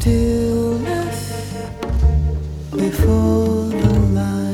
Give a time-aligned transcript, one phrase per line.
[0.00, 1.52] stillness
[2.70, 4.49] before the light.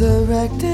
[0.00, 0.69] resurrected.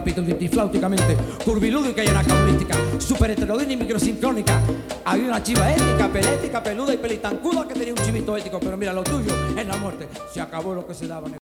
[0.00, 4.60] curva pituflauticamente, curvilúdica y anacaurística, super heterogénea y microsincrónica.
[5.04, 8.92] Había una chiva ética, pelética, peluda y pelitancuda que tenía un chivito ético, pero mira,
[8.92, 10.08] lo tuyo es la muerte.
[10.32, 11.39] Se acabó lo que se daba en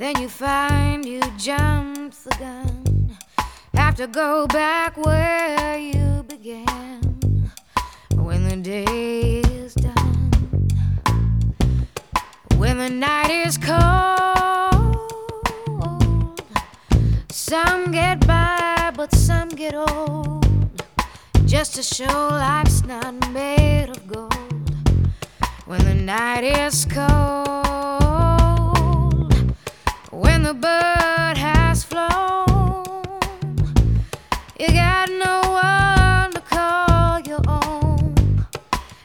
[0.00, 3.18] Then you find you jumped the gun.
[3.74, 7.02] Have to go back where you began
[8.14, 10.68] when the day is done.
[12.56, 13.76] When the night is cold,
[17.30, 20.46] some get by, but some get old.
[21.44, 24.32] Just to show life's not made of gold.
[25.66, 28.09] When the night is cold
[30.54, 33.04] bird has flown.
[34.58, 38.14] You got no one to call your own.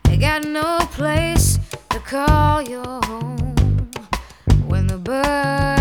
[0.09, 3.91] You got no place to call your home.
[4.67, 5.74] When the bird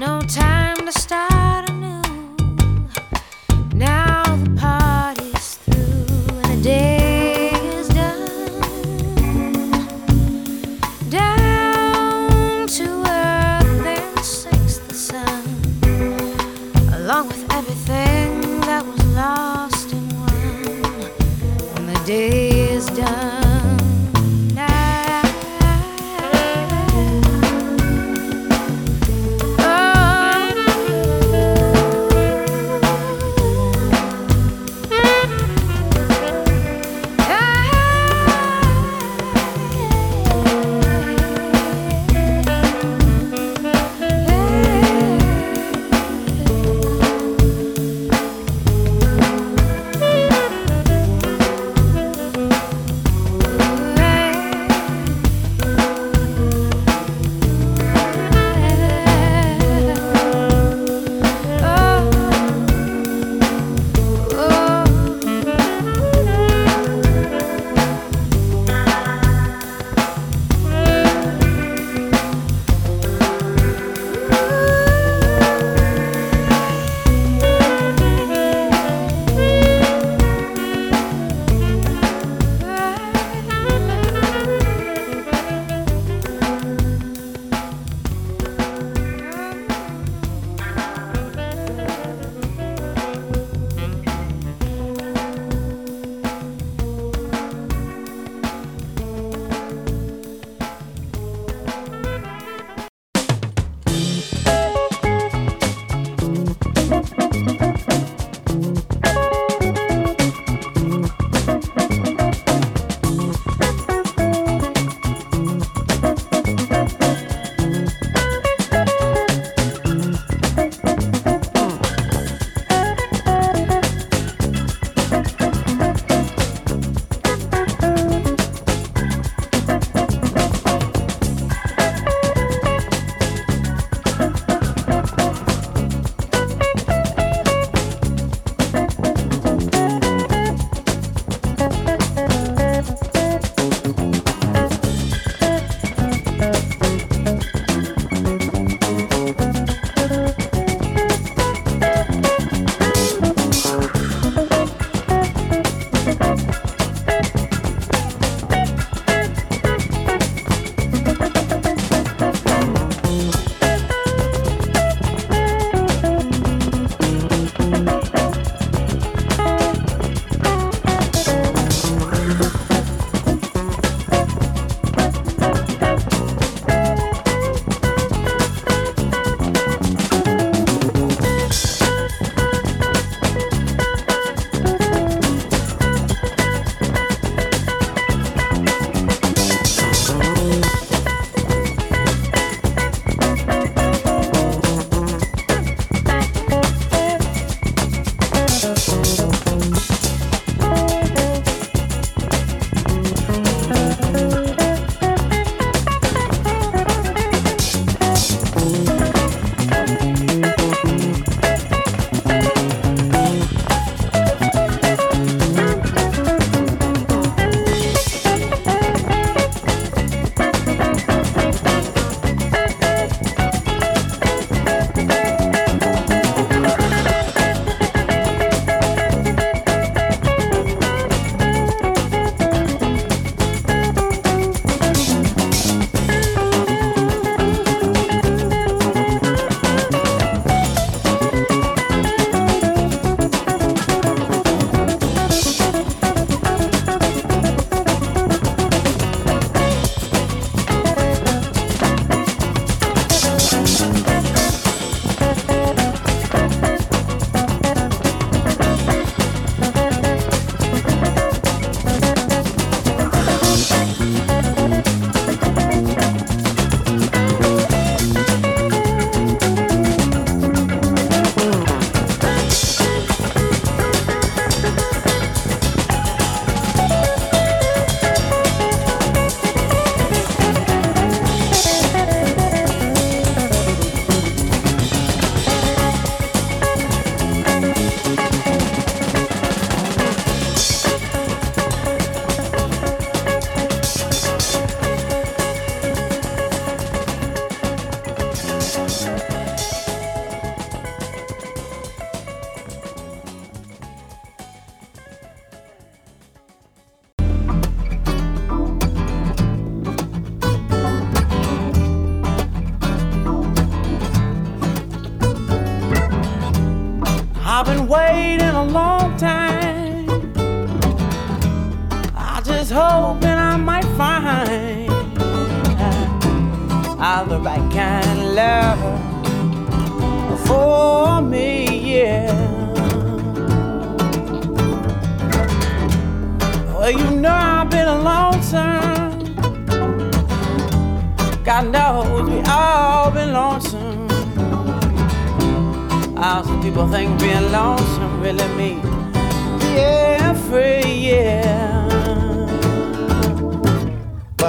[0.00, 1.69] no time to start.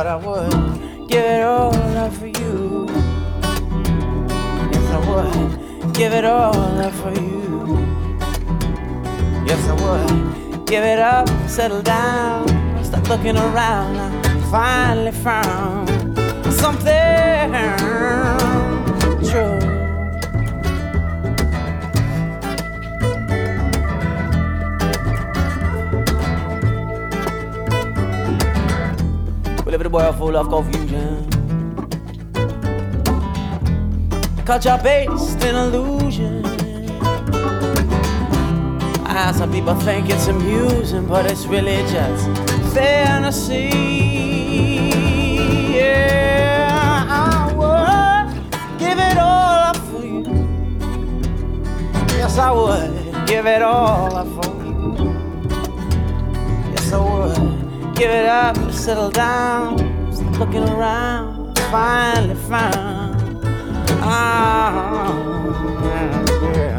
[0.01, 2.87] But I would give it all up for you.
[4.71, 7.77] Yes, I would give it all up for you.
[9.45, 12.47] Yes, I would give it up, settle down,
[12.83, 14.25] stop looking around.
[14.25, 15.87] I finally found
[16.51, 17.53] something
[29.71, 31.29] We live in a world full of confusion.
[34.43, 36.43] Culture based in illusion.
[39.07, 42.27] Ah, some people think it's amusing, but it's really just
[42.73, 43.69] fantasy.
[45.73, 48.27] Yeah, I would
[48.77, 50.25] give it all up for you.
[52.17, 54.50] Yes, I would give it all up for you.
[58.01, 59.77] Give it up, settle down,
[60.11, 63.45] stop looking around, finally found.
[64.01, 65.13] Ah,
[65.85, 66.70] yeah,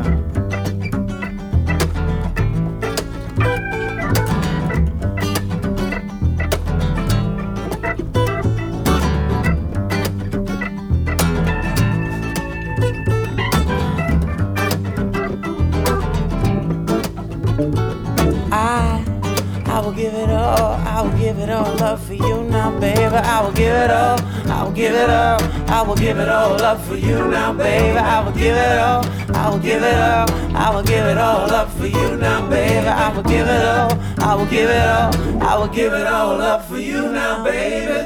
[21.03, 23.00] I will give it all up for you now, baby.
[23.03, 26.62] I will give it all, I will give it all, I will give it all
[26.62, 27.98] up for you now, baby.
[27.98, 31.50] I will give it all, I will give it all, I will give it all
[31.50, 32.86] up for you now, baby.
[32.86, 36.40] I will give it all, I will give it all, I will give it all
[36.40, 38.01] up for you now, baby.